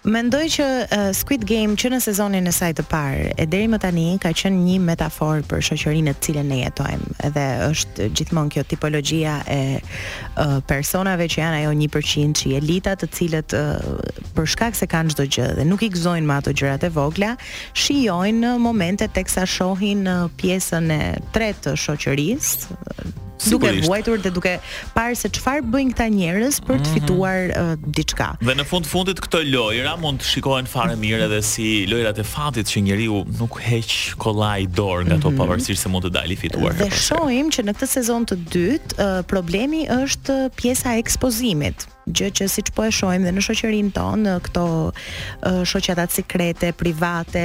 Mendoj 0.05 0.44
që 0.53 0.65
uh, 0.67 1.05
Squid 1.15 1.44
Game 1.49 1.73
që 1.79 1.89
në 1.95 1.99
sezonin 2.03 2.45
e 2.47 2.51
saj 2.53 2.73
të 2.77 2.83
parë 2.91 3.29
e 3.41 3.45
deri 3.49 3.69
më 3.71 3.79
tani 3.81 4.03
ka 4.21 4.29
qenë 4.35 4.59
një 4.65 4.75
metaforë 4.91 5.45
për 5.49 5.63
shoqërinë 5.69 6.05
në 6.09 6.13
të 6.17 6.23
cilën 6.27 6.51
ne 6.51 6.59
jetojmë. 6.61 7.15
Edhe 7.31 7.45
është 7.68 8.07
gjithmonë 8.16 8.54
kjo 8.54 8.63
tipologjia 8.71 9.39
e 9.51 9.59
uh, 9.80 10.59
personave 10.69 11.27
që 11.33 11.42
janë 11.42 11.61
ajo 11.63 11.73
1% 11.81 12.37
që 12.42 12.49
i 12.51 12.56
elita 12.59 12.94
të 13.01 13.09
cilët 13.18 13.57
uh, 13.57 13.87
për 14.37 14.51
shkak 14.54 14.77
se 14.77 14.87
kanë 14.92 15.16
çdo 15.16 15.27
gjë 15.37 15.49
dhe 15.57 15.68
nuk 15.71 15.83
i 15.83 15.92
gëzojnë 15.95 16.30
me 16.30 16.37
ato 16.37 16.54
gjërat 16.56 16.85
e 16.85 16.94
vogla, 16.97 17.33
shijojnë 17.77 18.54
momente 18.61 19.07
teksa 19.18 19.47
shohin 19.49 20.06
uh, 20.06 20.27
pjesën 20.37 20.94
e 20.95 21.01
tretë 21.33 21.56
të 21.71 21.77
shoqërisë, 21.87 22.80
duke 23.45 23.71
vuajtur 23.85 24.17
dhe 24.21 24.31
duke 24.33 24.53
parë 24.95 25.17
se 25.19 25.29
çfarë 25.35 25.63
bëjnë 25.73 25.94
këta 25.94 26.07
njerëz 26.13 26.57
për 26.65 26.79
të 26.79 26.83
mhm. 26.87 26.94
fituar 26.94 27.39
mm 27.45 27.51
-hmm. 27.51 27.77
uh, 27.77 27.91
diçka. 27.97 28.29
Dhe 28.41 28.56
në 28.59 28.65
fund 28.71 28.85
fundit 28.85 29.19
këto 29.25 29.39
lojra 29.51 29.95
mund 30.01 30.19
të 30.21 30.27
shikohen 30.33 30.65
fare 30.65 30.95
mirë 30.95 31.25
edhe 31.27 31.41
si 31.41 31.85
lojrat 31.91 32.17
e 32.19 32.23
fatit 32.23 32.65
që 32.71 32.81
njeriu 32.85 33.25
nuk 33.39 33.59
heq 33.69 33.91
kollaj 34.23 34.61
dorë 34.79 35.03
nga 35.07 35.15
ato 35.15 35.29
mm 35.29 35.33
-hmm. 35.33 35.39
pavarësisht 35.39 35.81
se 35.83 35.89
mund 35.89 36.03
të 36.06 36.11
dalë 36.17 36.35
fituar. 36.44 36.73
Dhe 36.73 36.89
shohim 37.07 37.45
që 37.56 37.59
në 37.67 37.71
këtë 37.77 37.87
sezon 37.97 38.25
të 38.29 38.35
dytë 38.53 38.91
uh, 38.97 39.25
problemi 39.31 39.85
është 40.01 40.33
pjesa 40.59 40.95
e 40.95 40.99
ekspozimit 41.03 41.79
gjë 42.17 42.29
që 42.37 42.44
siç 42.47 42.67
po 42.75 42.83
e 42.87 42.91
shohim 42.91 43.21
dhe 43.25 43.31
në 43.35 43.41
shoqërinë 43.47 43.91
tonë, 43.99 44.39
këto 44.45 44.63
uh, 44.87 45.63
shoqata 45.69 46.07
sekrete, 46.09 46.71
private, 46.71 47.44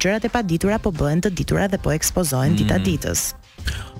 gjërat 0.00 0.24
e 0.24 0.28
paditura 0.28 0.78
po 0.78 0.90
bëhen 0.90 1.20
të 1.24 1.30
ditura 1.30 1.66
dhe 1.68 1.78
po 1.78 1.90
ekspozohen 1.92 2.52
mm. 2.52 2.56
dita 2.56 2.74
mhm. 2.76 2.84
ditës. 2.84 3.20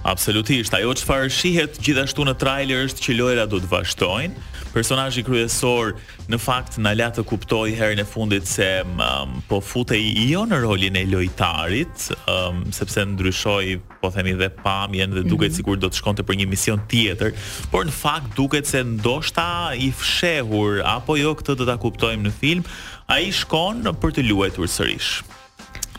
Absolutisht, 0.07 0.71
ajo 0.73 0.93
çfarë 1.01 1.31
shihet 1.35 1.81
gjithashtu 1.83 2.23
në 2.29 2.37
trailer 2.39 2.85
është 2.87 3.03
që 3.07 3.15
lojra 3.19 3.47
do 3.51 3.59
të 3.59 3.69
vazhdojnë. 3.73 4.45
Personazhi 4.71 5.23
kryesor 5.27 5.95
në 6.31 6.39
fakt 6.43 6.77
na 6.85 6.93
la 6.95 7.09
të 7.17 7.25
kuptoj 7.27 7.73
herën 7.79 7.99
e 7.99 8.05
fundit 8.07 8.47
se 8.47 8.67
um, 8.85 9.33
po 9.49 9.59
futej 9.65 10.03
jo 10.29 10.45
në 10.47 10.61
rolin 10.67 10.99
e 11.01 11.07
lojtarit, 11.11 12.11
um, 12.31 12.61
sepse 12.77 13.03
ndryshoi, 13.15 13.79
po 14.03 14.13
themi 14.15 14.37
dhe 14.39 14.51
pamjen 14.61 15.11
dhe 15.17 15.23
duket 15.25 15.49
mm 15.49 15.55
-hmm. 15.55 15.57
sikur 15.57 15.77
do 15.83 15.89
të 15.89 15.99
shkonte 16.01 16.23
për 16.29 16.35
një 16.43 16.47
mision 16.49 16.81
tjetër, 16.89 17.31
por 17.73 17.87
në 17.87 17.91
fakt 18.05 18.37
duket 18.37 18.67
se 18.67 18.85
ndoshta 18.85 19.73
i 19.77 19.91
fshehur 19.93 20.83
apo 20.85 21.17
jo 21.17 21.33
këtë 21.35 21.55
do 21.57 21.67
ta 21.67 21.77
kuptojmë 21.77 22.27
në 22.29 22.33
film. 22.41 22.63
Ai 23.09 23.33
shkon 23.33 23.83
për 24.01 24.11
të 24.15 24.29
luajtur 24.29 24.69
sërish 24.69 25.25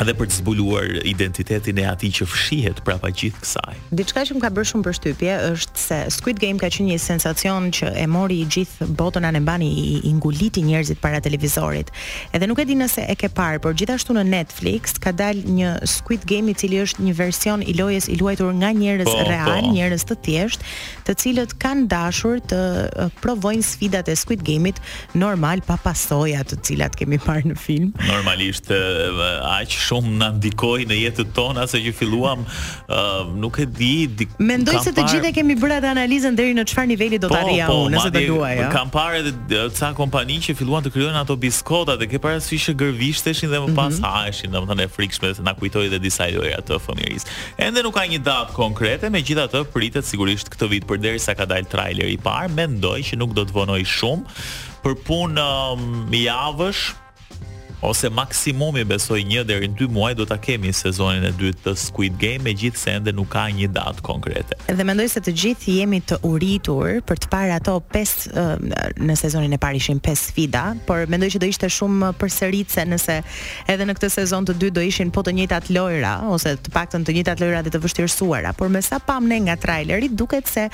dhe 0.06 0.13
për 0.18 0.27
të 0.30 0.36
zbuluar 0.42 0.89
identitetin 1.10 1.80
e 1.82 1.86
atij 1.89 2.12
që 2.20 2.25
fshihet 2.30 2.82
prapa 2.86 3.10
gjithë 3.10 3.42
kësaj. 3.42 3.75
Diçka 3.98 4.22
që 4.30 4.36
më 4.38 4.42
ka 4.44 4.50
bërë 4.54 4.68
shumë 4.72 4.86
përshtypje 4.88 5.38
është 5.54 5.82
se 5.82 5.98
Squid 6.18 6.42
Game 6.42 6.60
ka 6.62 6.70
qenë 6.74 6.92
një 6.92 6.98
sensacion 7.01 7.72
që 7.74 7.89
e 8.04 8.06
mori 8.12 8.39
gjithë 8.46 8.88
botën 9.00 9.25
anëmbani 9.30 9.68
i, 9.68 9.96
i 10.10 10.13
nguliti 10.18 10.62
njerëzit 10.68 11.01
para 11.01 11.22
televizorit. 11.24 11.89
Edhe 12.36 12.50
nuk 12.51 12.62
e 12.62 12.68
di 12.70 12.77
nëse 12.77 13.08
e 13.10 13.16
ke 13.18 13.30
parë, 13.34 13.62
por 13.63 13.77
gjithashtu 13.80 14.13
në 14.18 14.25
Netflix 14.30 14.94
ka 15.01 15.13
dalë 15.16 15.58
një 15.58 15.72
Squid 15.89 16.27
Game 16.30 16.51
i 16.54 16.58
cili 16.58 16.82
është 16.84 17.08
një 17.08 17.18
version 17.18 17.66
i 17.66 17.74
lojës 17.80 18.10
i 18.13 18.20
luajtur 18.22 18.54
nga 18.62 18.74
njerëz 18.77 19.10
po, 19.10 19.18
real, 19.30 19.56
po. 19.56 19.74
njerëz 19.74 20.06
të 20.12 20.20
thjeshtë, 20.27 20.72
të 21.08 21.18
cilët 21.24 21.58
kanë 21.62 21.88
dashur 21.92 22.44
të 22.50 22.62
provojnë 23.24 23.66
sfidat 23.66 24.10
e 24.13 24.18
Squid 24.20 24.44
Game-it 24.46 24.82
normal 25.18 25.62
pa 25.66 25.77
pasoja 25.82 26.44
të 26.46 26.62
cilat 26.68 26.96
kemi 27.00 27.18
parë 27.25 27.54
në 27.56 27.60
film. 27.66 27.94
Normalisht 28.12 28.70
aq 28.70 29.77
shumë 29.88 30.13
na 30.22 30.27
ndikoi 30.36 30.86
në 30.89 30.98
jetën 31.03 31.29
tonë 31.36 31.63
asa 31.65 31.79
që 31.82 31.94
filluam 31.96 32.44
uh, 32.44 33.24
nuk 33.39 33.60
e 33.63 33.67
di 33.75 33.91
dik, 34.20 34.36
mendoj 34.44 34.79
se 34.84 34.94
të 34.96 35.03
par... 35.03 35.12
gjithë 35.13 35.32
kemi 35.39 35.56
bërë 35.60 35.77
atë 35.82 35.91
analizën 35.96 36.38
deri 36.38 36.56
në 36.58 36.65
çfarë 36.70 36.91
niveli 36.94 37.20
do 37.24 37.29
të 37.32 37.39
arrija 37.39 37.70
po, 37.70 37.77
po, 37.79 37.88
unë 37.88 37.96
nëse 37.96 38.12
do 38.15 38.24
luaj 38.32 38.51
ja? 38.60 38.67
kam 38.74 38.91
parë 38.94 39.22
edhe 39.24 39.63
ca 39.77 39.91
kompani 39.98 40.39
që 40.48 40.58
filluan 40.60 40.86
të 40.86 40.94
krijojnë 40.96 41.22
ato 41.24 41.38
biskota 41.41 41.96
dhe 42.01 42.10
ke 42.12 42.22
para 42.24 42.41
sfishë 42.44 42.75
gërvishteshin 42.82 43.51
dhe 43.53 43.63
më 43.67 43.74
pas 43.77 43.94
mm 43.94 44.01
-hmm. 44.01 44.12
haheshin 44.12 44.51
domethënë 44.56 44.86
e 44.86 44.89
frikshme 44.98 45.34
se 45.38 45.41
na 45.48 45.53
kujtoi 45.60 45.86
edhe 45.89 46.00
disa 46.08 46.27
lojë 46.36 46.53
ato 46.60 46.79
fëmijëris 46.88 47.24
ende 47.67 47.79
nuk 47.86 47.96
ka 47.98 48.06
një 48.13 48.22
datë 48.29 48.53
konkrete 48.62 49.06
megjithatë 49.17 49.60
pritet 49.75 50.06
sigurisht 50.12 50.48
këtë 50.53 50.65
vit 50.74 50.84
përderisa 50.89 51.32
ka 51.39 51.46
dalë 51.51 51.72
traileri 51.74 52.13
i 52.17 52.17
parë 52.27 52.50
mendoj 52.60 53.00
që 53.08 53.13
nuk 53.22 53.32
do 53.38 53.41
të 53.48 53.53
vonoj 53.60 53.82
shumë 53.98 54.24
për 54.84 54.94
punë 55.08 55.41
um, 55.41 56.08
javësh 56.27 56.82
ose 57.79 58.10
maksimumi 58.10 58.81
besoj 58.89 59.19
një 59.22 59.43
deri 59.46 59.67
në 59.69 59.75
2 59.77 59.88
muaj 59.93 60.13
do 60.17 60.25
ta 60.25 60.38
kemi 60.41 60.72
sezonin 60.74 61.25
e 61.29 61.31
dytë 61.38 61.62
të 61.67 61.74
Squid 61.77 62.15
Game, 62.22 62.41
megjithse 62.48 62.89
ende 62.98 63.12
nuk 63.13 63.29
ka 63.36 63.43
një 63.53 63.67
datë 63.74 64.01
konkrete. 64.05 64.55
Dhe 64.65 64.86
mendoj 64.88 65.05
se 65.13 65.22
të 65.24 65.34
gjithë 65.43 65.75
jemi 65.79 66.00
të 66.10 66.17
uritur 66.27 67.01
për 67.07 67.22
të 67.24 67.29
parë 67.31 67.57
ato 67.60 67.75
5 67.93 68.27
në 69.05 69.17
sezonin 69.19 69.53
e 69.53 69.60
parë 69.62 69.81
ishin 69.81 70.01
5 70.01 70.24
sfida, 70.24 70.63
por 70.89 71.05
mendoj 71.12 71.29
që 71.36 71.43
do 71.43 71.50
ishte 71.51 71.69
shumë 71.77 72.12
se 72.67 72.86
nëse 72.88 73.15
edhe 73.69 73.86
në 73.86 73.93
këtë 73.98 74.10
sezon 74.17 74.48
të 74.50 74.55
dytë 74.62 74.75
do 74.77 74.81
ishin 74.86 75.12
po 75.13 75.22
të 75.25 75.36
njëjtat 75.38 75.69
lojra 75.74 76.15
ose 76.34 76.55
të 76.57 76.74
paktën 76.74 77.05
të 77.05 77.13
njëjtat 77.17 77.41
lojra 77.43 77.62
dhe 77.65 77.72
të 77.75 77.81
vështirësuara, 77.84 78.53
por 78.57 78.69
me 78.69 78.81
sa 78.81 78.98
pam 79.00 79.27
ne 79.29 79.38
nga 79.46 79.55
traileri 79.57 80.10
duket 80.10 80.50
se 80.50 80.65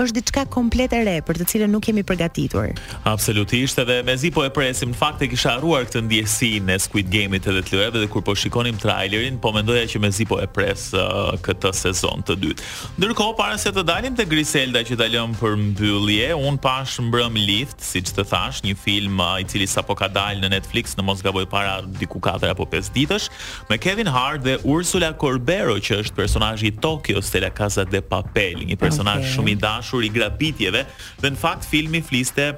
është 0.00 0.16
diçka 0.18 0.44
komplet 0.50 0.94
e 0.96 1.02
re 1.06 1.18
për 1.26 1.40
të 1.42 1.48
cilën 1.52 1.70
nuk 1.72 1.88
jemi 1.90 2.04
përgatitur. 2.06 2.72
Absolutisht, 3.06 3.78
edhe 3.84 4.00
mezi 4.06 4.30
po 4.34 4.46
e 4.46 4.50
presim, 4.50 4.94
në 4.94 4.98
fakt 5.00 5.22
e 5.22 5.28
kisha 5.30 5.56
harruar 5.56 5.84
këtë 5.88 6.04
ndjesë 6.06 6.45
si 6.46 6.58
në 6.62 6.76
Squid 6.80 7.08
Game-it 7.10 7.46
edhe 7.50 7.62
të 7.66 7.78
lëve 7.80 8.02
dhe 8.04 8.08
kur 8.12 8.22
po 8.24 8.34
shikonim 8.38 8.76
trailerin, 8.78 9.38
po 9.42 9.50
mendoja 9.54 9.86
që 9.90 10.00
me 10.02 10.10
zipo 10.14 10.36
e 10.42 10.46
pres 10.58 10.88
uh, 10.94 11.32
këtë 11.42 11.72
sezon 11.74 12.22
të 12.28 12.36
dytë. 12.42 12.66
Ndërkohë, 13.00 13.34
para 13.38 13.56
se 13.58 13.72
të 13.74 13.82
dalim 13.88 14.14
të 14.16 14.26
Griselda 14.30 14.82
që 14.86 14.98
ta 15.00 15.08
lëmë 15.10 15.40
për 15.40 15.56
mbyllje, 15.64 16.28
unë 16.38 16.60
pash 16.64 17.00
mbrëm 17.08 17.38
lift, 17.48 17.82
si 17.84 18.02
që 18.06 18.16
të 18.18 18.26
thash, 18.30 18.60
një 18.66 18.76
film 18.82 19.18
uh, 19.22 19.40
i 19.42 19.48
cili 19.50 19.66
sa 19.70 19.82
po 19.86 19.96
ka 19.98 20.08
dalë 20.14 20.44
në 20.46 20.52
Netflix 20.54 20.94
në 21.00 21.06
mos 21.08 21.24
gaboj 21.26 21.46
para 21.52 21.80
diku 22.00 22.20
4 22.24 22.52
apo 22.54 22.68
5 22.76 22.92
ditësh, 22.96 23.28
me 23.70 23.80
Kevin 23.82 24.10
Hart 24.12 24.44
dhe 24.46 24.56
Ursula 24.62 25.10
Corberó 25.18 25.78
që 25.80 26.00
është 26.04 26.18
personazhi 26.20 26.70
i 26.70 26.76
Tokyo 26.82 27.22
Stella 27.26 27.50
Casa 27.50 27.84
de 27.84 28.02
Papel, 28.04 28.62
një 28.70 28.78
personazh 28.80 29.24
okay. 29.26 29.34
shumë 29.34 29.56
i 29.56 29.60
dashur 29.66 30.06
i 30.06 30.12
grabitjeve 30.20 30.86
dhe 31.22 31.34
në 31.34 31.42
fakt 31.46 31.66
filmi 31.72 32.02
fliste 32.06 32.52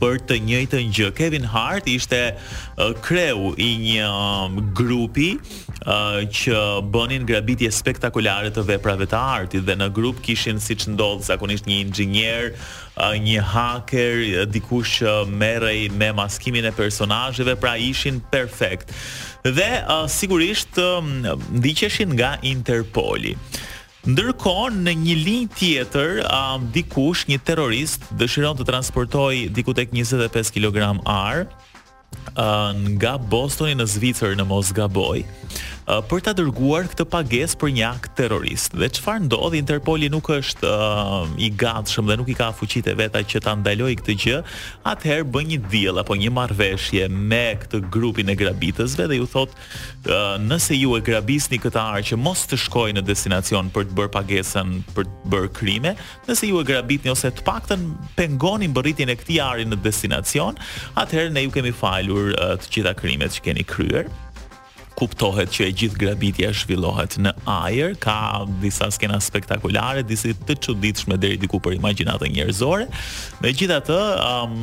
për 0.00 0.20
të 0.30 0.38
njëjtën 0.48 0.90
gjë. 0.96 1.08
Kevin 1.18 1.46
Hart 1.52 1.86
ishte 1.90 2.20
uh, 2.32 2.92
kreu 3.04 3.52
i 3.60 3.68
një 3.82 4.08
um, 4.08 4.58
grupi 4.76 5.30
uh, 5.36 6.20
që 6.26 6.62
bënin 6.92 7.26
grabitje 7.28 7.70
spektakolare 7.74 8.52
të 8.54 8.64
veprave 8.72 9.08
të 9.10 9.20
artit 9.36 9.66
dhe 9.68 9.76
në 9.80 9.90
grup 9.96 10.22
kishin 10.24 10.60
siç 10.60 10.88
ndodh 10.94 11.24
zakonisht 11.28 11.68
një 11.70 11.80
inxhinier, 11.84 12.50
uh, 12.52 13.12
një 13.20 13.44
hacker, 13.52 14.24
uh, 14.40 14.44
dikush 14.54 15.00
që 15.00 15.10
uh, 15.10 15.26
merrej 15.40 15.88
me 15.92 16.10
maskimin 16.18 16.70
e 16.70 16.74
personazheve, 16.76 17.58
pra 17.60 17.76
ishin 17.80 18.22
perfekt. 18.32 18.94
Dhe 19.44 19.68
uh, 19.88 20.06
sigurisht 20.12 20.80
uh, 20.80 21.04
ndiqeshin 21.60 22.16
nga 22.18 22.36
Interpoli. 22.46 23.36
Ndërkohë 24.08 24.70
në 24.80 24.92
një 24.96 25.14
linjë 25.18 25.50
tjetër, 25.58 26.22
um, 26.24 26.62
dikush, 26.72 27.26
një 27.28 27.36
terrorist 27.44 28.06
dëshiron 28.16 28.56
të 28.56 28.64
transportoj 28.70 29.50
diku 29.52 29.74
tek 29.76 29.90
25 29.92 30.54
kg 30.56 30.94
ar 31.04 31.42
uh, 32.32 32.72
nga 32.96 33.18
Bostoni 33.20 33.76
në 33.76 33.84
Zvicër 33.92 34.38
në 34.40 34.46
Mosgaboj 34.48 35.26
për 36.10 36.20
ta 36.22 36.32
dërguar 36.36 36.86
këtë 36.92 37.04
pagesë 37.10 37.56
për 37.58 37.70
një 37.78 37.84
akt 37.88 38.12
terrorist. 38.18 38.74
Dhe 38.78 38.88
çfarë 38.94 39.24
ndodhi 39.24 39.58
Interpoli 39.60 40.06
nuk 40.12 40.28
është 40.32 40.66
uh, 40.70 41.32
i 41.42 41.48
gatshëm 41.58 42.08
dhe 42.08 42.16
nuk 42.20 42.28
i 42.30 42.36
ka 42.38 42.50
fuqitë 42.56 42.92
e 42.92 42.96
veta 42.98 43.22
që 43.26 43.40
ta 43.44 43.54
ndalojë 43.58 43.98
këtë 44.00 44.16
gjë, 44.22 44.36
atëherë 44.92 45.26
bën 45.34 45.48
një 45.54 45.58
deal 45.72 45.98
apo 46.02 46.16
një 46.20 46.30
marrëveshje 46.36 47.08
me 47.12 47.56
këtë 47.62 47.80
grupin 47.94 48.30
e 48.30 48.36
grabitësve 48.38 49.08
dhe 49.10 49.18
ju 49.20 49.26
thotë 49.34 49.64
uh, 50.08 50.36
nëse 50.46 50.78
ju 50.78 50.94
e 51.00 51.02
grabisni 51.08 51.58
këtë 51.64 51.82
arë 51.82 52.04
që 52.12 52.20
mos 52.22 52.44
të 52.50 52.60
shkojë 52.68 52.96
në 53.00 53.04
destinacion 53.10 53.72
për 53.74 53.90
të 53.90 53.98
bërë 54.00 54.14
pagesën 54.18 54.72
për 54.94 55.08
të 55.08 55.30
bërë 55.34 55.52
krime, 55.58 55.94
nëse 56.28 56.48
ju 56.52 56.60
e 56.62 56.68
grabitni 56.70 57.12
ose 57.14 57.30
të 57.34 57.46
paktën 57.48 57.86
pengoni 58.18 58.70
mbërritjen 58.70 59.12
e 59.14 59.18
këtij 59.20 59.40
ari 59.48 59.66
në 59.68 59.80
destinacion, 59.84 60.58
atëherë 61.00 61.34
ne 61.36 61.46
ju 61.48 61.54
kemi 61.58 61.74
falur 61.80 62.30
uh, 62.36 62.54
të 62.60 62.74
gjitha 62.78 62.94
krimet 63.02 63.38
që 63.40 63.48
keni 63.48 63.66
kryer 63.76 64.08
kuptohet 65.00 65.48
që 65.54 65.62
e 65.70 65.74
gjithë 65.80 65.96
grabitja 66.02 66.50
zhvillohet 66.52 67.14
në 67.24 67.30
ajër, 67.50 67.94
ka 68.04 68.14
disa 68.60 68.90
skena 68.92 69.16
spektakulare, 69.24 70.02
disi 70.06 70.34
të 70.46 70.58
çuditshme 70.66 71.16
deri 71.22 71.38
diku 71.40 71.56
për 71.64 71.78
imagjinatën 71.78 72.34
njerëzore. 72.36 72.84
Megjithatë, 73.40 73.96
um, 74.26 74.58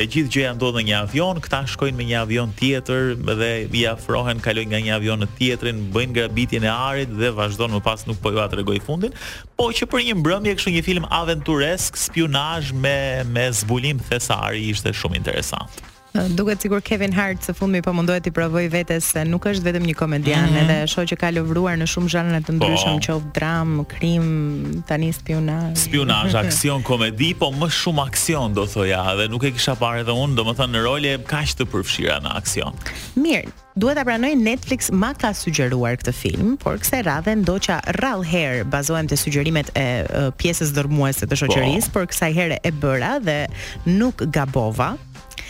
e 0.00 0.06
gjithë 0.08 0.32
gjëja 0.32 0.54
ndodh 0.56 0.80
në 0.80 0.86
një 0.88 0.96
avion, 1.02 1.42
këta 1.44 1.60
shkojnë 1.74 1.98
me 2.00 2.08
një 2.08 2.18
avion 2.22 2.54
tjetër 2.60 3.12
dhe 3.42 3.50
i 3.68 3.84
afrohen, 3.92 4.40
kalojnë 4.40 4.72
nga 4.72 4.80
një 4.86 4.96
avion 4.96 5.24
në 5.26 5.30
tjetrin, 5.36 5.84
bëjnë 5.92 6.16
grabitjen 6.22 6.64
e 6.64 6.72
arit 6.72 7.12
dhe 7.20 7.32
vazhdon 7.36 7.76
më 7.76 7.84
pas 7.90 8.06
nuk 8.08 8.20
po 8.24 8.32
ju 8.32 8.40
regoj 8.62 8.80
fundin, 8.86 9.12
po 9.60 9.68
që 9.76 9.84
për 9.92 10.06
një 10.08 10.18
mbrëmje 10.22 10.56
kështu 10.56 10.76
një 10.78 10.84
film 10.88 11.06
aventuresk, 11.20 12.00
spionazh 12.08 12.72
me 12.72 12.96
me 13.34 13.46
zbulim 13.60 14.00
thesari 14.08 14.70
ishte 14.72 14.96
shumë 14.96 15.20
interesant. 15.20 15.84
Duket 16.12 16.58
sikur 16.64 16.80
Kevin 16.82 17.12
Hart 17.14 17.44
së 17.46 17.52
fundmi 17.54 17.80
po 17.86 17.92
mundohet 17.94 18.24
të 18.26 18.32
provoj 18.34 18.64
vetes 18.72 19.12
se 19.14 19.22
nuk 19.28 19.44
është 19.46 19.62
vetëm 19.68 19.84
një 19.86 19.94
komedian, 19.98 20.48
mm 20.48 20.54
-hmm. 20.54 20.82
edhe 20.82 21.06
që 21.10 21.16
ka 21.16 21.30
lëvruar 21.30 21.76
në 21.78 21.86
shumë 21.86 22.08
zhanre 22.10 22.40
të 22.40 22.46
po. 22.46 22.52
ndryshëm, 22.52 22.96
po. 22.98 23.02
qoftë 23.12 23.32
dram, 23.34 23.70
krim, 23.86 24.82
tani 24.88 25.12
spionazh. 25.12 25.78
Spionazh, 25.86 26.34
aksion, 26.44 26.82
komedi, 26.82 27.34
po 27.34 27.50
më 27.54 27.70
shumë 27.70 28.06
aksion 28.06 28.54
do 28.54 28.66
thoja, 28.66 29.04
edhe 29.14 29.28
nuk 29.30 29.42
e 29.42 29.50
kisha 29.54 29.72
parë 29.78 30.00
edhe 30.02 30.12
unë, 30.12 30.34
domethënë 30.34 30.72
në 30.76 30.82
role 30.84 31.16
kaq 31.30 31.48
të 31.58 31.64
përfshira 31.70 32.18
në 32.22 32.36
aksion. 32.36 32.72
Mirë, 33.16 33.46
Duhet 33.80 33.96
ta 33.96 34.02
pranoj 34.04 34.34
Netflix 34.36 34.90
ma 34.92 35.14
ka 35.14 35.30
sugjeruar 35.32 35.94
këtë 35.96 36.12
film, 36.12 36.56
por 36.58 36.74
kësaj 36.78 37.02
radhe 37.06 37.34
ndoqa 37.38 37.78
rall 38.02 38.22
her 38.26 38.64
bazohem 38.64 39.06
te 39.06 39.16
sugjerimet 39.16 39.70
e, 39.78 39.82
e 39.82 40.30
pjesës 40.36 40.70
dërmuese 40.74 41.24
të 41.30 41.34
shoqërisë, 41.40 41.88
po. 41.90 42.02
por 42.02 42.06
kësaj 42.10 42.32
herë 42.34 42.56
e 42.64 42.70
bëra 42.72 43.22
dhe 43.22 43.46
nuk 43.86 44.22
gabova. 44.32 44.96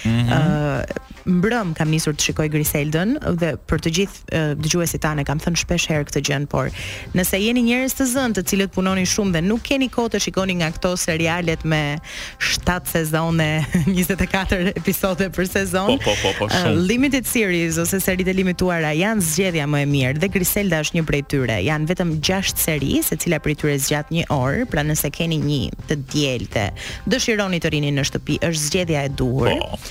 Mhm. 0.05 0.33
Ëh 0.33 0.99
mbrëm 1.21 1.75
kam 1.77 1.91
nisur 1.93 2.15
të 2.17 2.25
shikoj 2.31 2.47
Griseldën 2.49 3.11
dhe 3.39 3.49
për 3.69 3.83
të 3.85 3.91
gjithë 3.95 4.39
dëgjuesit 4.65 5.03
tanë 5.05 5.27
kam 5.29 5.39
thënë 5.43 5.59
shpesh 5.61 5.85
herë 5.91 6.07
këtë 6.09 6.21
gjën, 6.27 6.47
por 6.49 6.71
nëse 7.19 7.37
jeni 7.37 7.61
njerëz 7.67 7.93
të 7.99 8.07
zënë 8.15 8.35
të 8.39 8.45
cilët 8.49 8.71
punonin 8.73 9.05
shumë 9.07 9.35
dhe 9.37 9.43
nuk 9.45 9.61
keni 9.69 9.91
kohë 9.93 10.15
të 10.15 10.21
shikoni 10.25 10.57
nga 10.63 10.71
këto 10.79 10.95
serialet 11.03 11.61
me 11.69 11.81
7 12.41 12.79
sezone, 12.89 13.49
24 13.91 14.73
episode 14.81 15.29
për 15.37 15.51
sezon, 15.59 16.01
po, 16.01 16.15
po, 16.23 16.33
po, 16.39 16.49
po, 16.49 16.49
uh, 16.49 16.71
limited 16.73 17.29
series 17.29 17.77
ose 17.85 18.01
seritë 18.01 18.33
limituara 18.41 18.95
janë 18.97 19.27
zgjedhja 19.29 19.69
më 19.75 19.85
e 19.85 19.91
mirë 19.93 20.23
dhe 20.25 20.33
Griselda 20.39 20.81
është 20.87 20.99
një 20.99 21.05
prej 21.13 21.23
tyre. 21.37 21.61
Jan 21.69 21.85
vetëm 21.91 22.17
6 22.33 22.57
seri, 22.65 22.97
secila 23.11 23.43
prej 23.45 23.59
tyre 23.61 23.77
zgjat 23.85 24.09
1 24.09 24.25
orë, 24.41 24.65
pra 24.73 24.87
nëse 24.89 25.13
keni 25.21 25.39
një 25.45 25.85
të 25.85 26.01
dielte, 26.15 26.67
dëshironi 27.13 27.61
të 27.61 27.75
rini 27.77 27.93
në 28.01 28.09
shtëpi, 28.09 28.41
është 28.49 28.65
zgjedhja 28.71 29.05
e 29.11 29.15
duhur. 29.21 29.53
Po, 29.67 29.83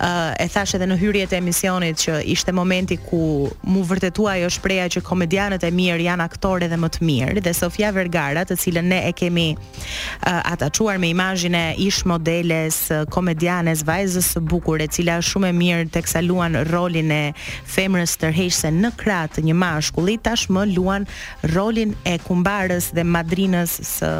uh, 0.00 0.34
e 0.38 0.46
thash 0.52 0.74
edhe 0.76 0.88
në 0.90 0.98
hyrjet 1.00 1.34
e 1.34 1.38
emisionit 1.40 2.00
që 2.04 2.16
ishte 2.34 2.54
momenti 2.54 2.98
ku 3.06 3.20
mu 3.68 3.82
vërtetua 3.88 4.36
ajo 4.38 4.50
shpreha 4.56 4.88
që 4.96 5.02
komedianët 5.06 5.64
e 5.68 5.72
mirë 5.74 6.06
janë 6.08 6.26
aktorë 6.26 6.66
edhe 6.68 6.78
më 6.80 6.90
të 6.96 7.06
mirë 7.10 7.44
dhe 7.44 7.54
Sofia 7.56 7.92
Vergara, 7.96 8.44
të 8.48 8.56
cilën 8.62 8.88
ne 8.92 9.00
e 9.08 9.12
kemi 9.16 9.46
uh, 9.56 10.40
ataçuar 10.52 10.98
me 11.02 11.10
imazhin 11.12 11.56
e 11.60 11.64
ish 11.86 12.02
modeles, 12.08 12.80
komedianes, 13.14 13.84
vajzës 13.88 14.32
së 14.36 14.42
bukur 14.48 14.82
e 14.84 14.88
cila 14.92 15.18
është 15.20 15.32
shumë 15.34 15.50
e 15.52 15.56
mirë 15.60 15.90
teksa 15.96 16.22
luan 16.26 16.56
rolin 16.70 17.12
e 17.16 17.22
femrës 17.70 18.16
tërheqëse 18.22 18.72
në 18.76 18.92
krah 19.00 19.26
të 19.36 19.44
një 19.48 19.56
mashkulli, 19.58 20.18
tashmë 20.26 20.66
luan 20.74 21.06
rolin 21.54 21.94
e 22.06 22.16
kumbarës 22.24 22.90
dhe 22.96 23.04
madrinës 23.06 23.76
së 23.86 24.10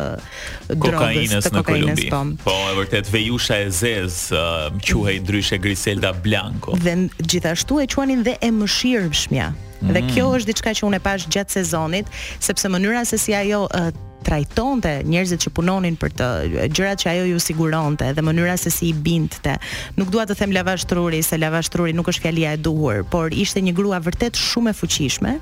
drogës, 0.73 0.87
kokainës, 0.87 1.49
të 1.49 1.53
kokainës 1.53 1.53
në 1.53 2.09
Kolumbi. 2.11 2.11
Po. 2.11 2.23
po, 2.45 2.55
e 2.71 2.77
vërtet 2.81 3.11
vejusha 3.13 3.59
e 3.65 3.71
zezë 3.75 4.37
uh, 4.37 4.83
quhej 4.85 5.21
ndryshe 5.27 5.59
Griselda 5.59 6.13
Blanco. 6.23 6.73
Dhe 6.87 6.95
gjithashtu 7.31 7.81
e 7.83 7.87
quanin 7.87 8.23
dhe 8.23 8.35
e 8.47 8.51
mëshirshmja. 8.55 9.49
Mm. 9.83 9.93
Dhe 9.97 10.03
kjo 10.13 10.29
është 10.39 10.53
diçka 10.53 10.75
që 10.79 10.87
unë 10.89 11.01
e 11.01 11.03
pash 11.09 11.27
gjatë 11.35 11.59
sezonit, 11.59 12.13
sepse 12.47 12.71
mënyra 12.73 13.03
se 13.11 13.19
si 13.19 13.35
ajo 13.35 13.65
uh, 13.67 13.91
trajtonte 14.27 15.01
njerëzit 15.07 15.45
që 15.47 15.53
punonin 15.57 15.95
për 16.01 16.15
të 16.19 16.29
gjërat 16.75 17.05
që 17.05 17.11
ajo 17.13 17.27
ju 17.31 17.39
siguronte 17.43 18.09
dhe 18.17 18.25
mënyra 18.27 18.57
se 18.61 18.73
si 18.75 18.91
i 18.91 18.93
bindte. 18.95 19.55
Nuk 19.99 20.11
dua 20.15 20.25
të 20.27 20.37
them 20.41 20.55
lavash 20.57 20.87
truri, 20.91 21.21
se 21.23 21.39
lavash 21.39 21.71
truri 21.73 21.95
nuk 21.97 22.11
është 22.11 22.27
fjalia 22.27 22.55
e 22.57 22.61
duhur, 22.61 23.05
por 23.11 23.31
ishte 23.35 23.63
një 23.63 23.75
grua 23.79 24.01
vërtet 24.05 24.39
shumë 24.41 24.73
e 24.73 24.77
fuqishme, 24.81 25.37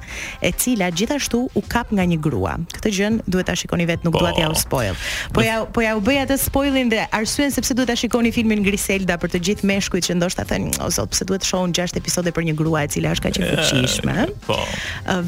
e 0.44 0.52
cila 0.60 0.90
gjithashtu 0.94 1.40
u 1.54 1.64
kap 1.70 1.92
nga 1.96 2.04
një 2.08 2.18
grua. 2.26 2.58
Këtë 2.76 2.92
gjën 2.98 3.18
duhet 3.26 3.48
ta 3.48 3.56
shikoni 3.58 3.86
vetë, 3.88 4.04
nuk 4.08 4.18
dua 4.18 4.32
t'ja 4.36 4.48
po. 4.48 4.52
u 4.52 4.60
spoil. 4.60 4.94
Po 5.32 5.42
ja 5.44 5.56
po 5.64 5.80
ja 5.86 5.94
u 5.96 6.02
bëj 6.04 6.20
atë 6.26 6.36
spoilin 6.44 6.92
dhe 6.92 7.06
arsyen 7.16 7.52
sepse 7.56 7.74
duhet 7.76 7.88
ta 7.92 7.96
shikoni 7.98 8.32
filmin 8.34 8.62
Griselda 8.66 9.16
për 9.20 9.32
të 9.34 9.40
gjithë 9.48 9.70
meshkujt 9.72 10.08
që 10.10 10.18
ndoshta 10.20 10.44
thënë, 10.50 10.76
o 10.84 10.90
zot, 10.92 11.10
pse 11.14 11.24
duhet 11.28 11.44
të 11.46 11.50
shohun 11.54 11.72
6 11.76 11.96
episode 12.00 12.32
për 12.36 12.48
një 12.50 12.56
grua 12.60 12.84
e 12.86 12.92
cila 12.92 13.14
është 13.16 13.28
kaq 13.30 13.40
e 13.40 13.50
fuqishme. 13.54 14.28
Po. 14.46 14.58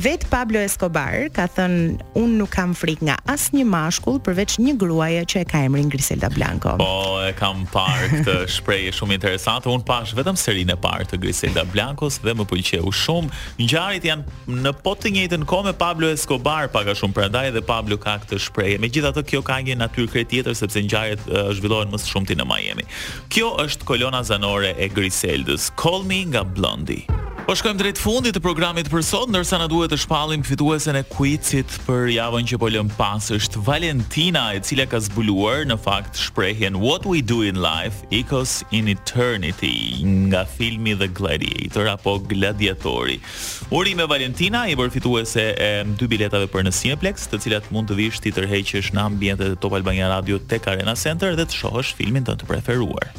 Vet 0.04 0.24
Pablo 0.32 0.60
Escobar 0.64 1.28
ka 1.36 1.48
thënë, 1.56 1.82
un 2.20 2.36
nuk 2.42 2.52
kam 2.56 2.74
frikë 2.76 3.06
nga 3.10 3.16
as 3.30 3.45
asnjë 3.46 3.66
mashkull 3.70 4.18
përveç 4.26 4.58
një 4.62 4.72
gruaje 4.80 5.22
që 5.30 5.40
e 5.44 5.46
ka 5.46 5.60
emrin 5.68 5.90
Griselda 5.92 6.28
Blanco. 6.34 6.72
Po, 6.80 7.18
e 7.22 7.30
kam 7.38 7.62
parë 7.70 8.08
këtë 8.16 8.34
shprehje 8.56 8.90
shumë 8.96 9.16
interesante. 9.20 9.70
Un 9.70 9.84
pash 9.86 10.14
vetëm 10.18 10.38
serinë 10.40 10.74
e 10.74 10.80
parë 10.82 11.06
të 11.12 11.20
Griselda 11.22 11.62
Blancos 11.70 12.18
dhe 12.24 12.34
më 12.36 12.46
pëlqeu 12.50 12.90
shumë. 13.02 13.30
Ngjarjet 13.60 14.08
janë 14.08 14.56
në 14.66 14.72
po 14.82 14.96
të 14.98 15.12
njëjtën 15.14 15.46
kohë 15.52 15.68
me 15.68 15.74
Pablo 15.78 16.10
Escobar, 16.16 16.70
pak 16.74 16.90
a 16.90 16.96
shumë 16.98 17.16
prandaj 17.20 17.52
edhe 17.52 17.62
Pablo 17.68 18.00
ka 18.02 18.16
këtë 18.24 18.40
shprehje. 18.48 18.80
Megjithatë, 18.82 19.24
kjo 19.30 19.44
ka 19.46 19.60
një 19.62 19.78
natyrë 19.84 20.10
krejt 20.16 20.32
tjetër 20.34 20.58
sepse 20.58 20.82
ngjarjet 20.86 21.22
uh, 21.30 21.52
zhvillohen 21.58 21.94
më 21.94 22.02
së 22.02 22.10
shumti 22.10 22.38
në 22.40 22.48
Miami. 22.50 22.88
Kjo 23.30 23.52
është 23.62 23.86
kolona 23.92 24.24
zanore 24.26 24.74
e 24.74 24.90
Griseldës, 24.90 25.70
Call 25.78 26.02
Me 26.08 26.24
nga 26.32 26.42
Blondie. 26.42 27.04
Po 27.46 27.54
shkojmë 27.54 27.78
drejt 27.78 28.00
fundit 28.02 28.34
të 28.34 28.40
programit 28.42 28.88
për 28.90 29.04
sot, 29.06 29.28
ndërsa 29.30 29.60
na 29.62 29.68
duhet 29.70 29.92
të 29.94 30.00
shpallim 30.02 30.40
fituesen 30.42 30.96
e 30.98 31.04
quizit 31.06 31.76
për 31.86 32.08
javën 32.16 32.48
që 32.50 32.56
po 32.58 32.70
lëm 32.74 32.88
pas 32.96 33.28
është 33.36 33.60
Valentina, 33.62 34.42
e 34.58 34.62
cila 34.66 34.82
ka 34.90 34.98
zbuluar 35.04 35.62
në 35.70 35.76
fakt 35.78 36.18
shprehjen 36.18 36.74
What 36.82 37.06
we 37.06 37.20
do 37.22 37.44
in 37.46 37.60
life 37.62 38.02
echoes 38.10 38.56
in 38.74 38.90
eternity 38.90 39.94
nga 40.26 40.40
filmi 40.56 40.96
The 40.98 41.06
Gladiator 41.14 41.86
apo 41.94 42.16
Gladiatori. 42.26 43.20
Urime 43.70 44.08
Valentina, 44.10 44.64
i 44.66 44.74
bër 44.78 44.90
fituese 44.96 45.46
e 45.54 45.70
dy 45.86 46.10
biletave 46.10 46.50
për 46.50 46.66
në 46.66 46.74
Cineplex, 46.80 47.28
të 47.30 47.44
cilat 47.46 47.70
mund 47.70 47.92
të 47.92 48.00
vish 48.02 48.18
ti 48.26 48.34
tërheqësh 48.34 48.90
në 48.98 49.06
ambientet 49.12 49.54
e 49.54 49.62
Top 49.62 49.78
Albania 49.78 50.10
Radio 50.16 50.42
tek 50.50 50.66
Arena 50.74 50.98
Center 50.98 51.38
dhe 51.38 51.46
të 51.46 51.60
shohësh 51.62 51.94
filmin 52.02 52.26
tënd 52.26 52.42
të 52.42 52.50
preferuar. 52.50 53.14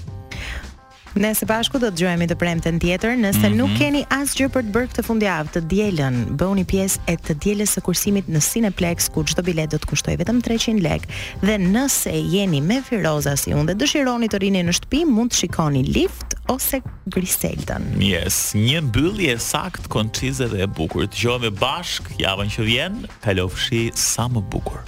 Ne 1.15 1.31
së 1.35 1.45
bashku 1.49 1.79
do 1.79 1.89
të 1.91 2.01
gjojemi 2.01 2.27
të 2.29 2.35
premten 2.39 2.79
tjetër 2.79 3.15
Nëse 3.17 3.39
mm 3.39 3.43
-hmm. 3.43 3.55
nuk 3.55 3.77
keni 3.79 4.03
asgjë 4.11 4.49
për 4.51 4.63
të 4.67 4.71
bërë 4.75 4.89
këtë 4.91 5.03
fundjavë 5.07 5.49
Të 5.55 5.61
djelen, 5.71 6.17
bëuni 6.39 6.65
pjesë 6.67 6.99
e 7.07 7.15
të 7.17 7.33
djeles 7.43 7.77
së 7.77 7.81
kursimit 7.81 8.27
në 8.27 8.41
Cineplex 8.51 9.09
Ku 9.13 9.23
çdo 9.23 9.43
bilet 9.45 9.71
do 9.71 9.77
të 9.79 9.85
kushtoj 9.87 10.17
vetëm 10.19 10.41
300 10.45 10.81
lek 10.83 11.07
Dhe 11.41 11.57
nëse 11.57 12.11
jeni 12.33 12.61
me 12.61 12.81
firoza 12.89 13.35
si 13.37 13.53
unë 13.55 13.71
Dhe 13.73 13.75
dëshironi 13.85 14.29
të 14.33 14.37
rini 14.43 14.63
në 14.67 14.75
shtëpi 14.81 15.05
Mund 15.07 15.31
të 15.31 15.35
shikoni 15.45 15.83
lift 15.83 16.35
ose 16.47 16.81
griseltën 17.05 17.83
Yes, 18.03 18.53
një 18.55 18.81
bëllje 18.91 19.37
sakt 19.39 19.87
Konqize 19.87 20.47
dhe 20.51 20.63
e 20.63 20.67
bukur 20.67 21.07
Të 21.07 21.51
bashk, 21.59 22.03
javën 22.19 22.49
që 22.55 22.61
vjen 22.65 22.93
Kalofshi 23.23 23.91
sa 23.95 24.27
më 24.27 24.43
bukur 24.51 24.87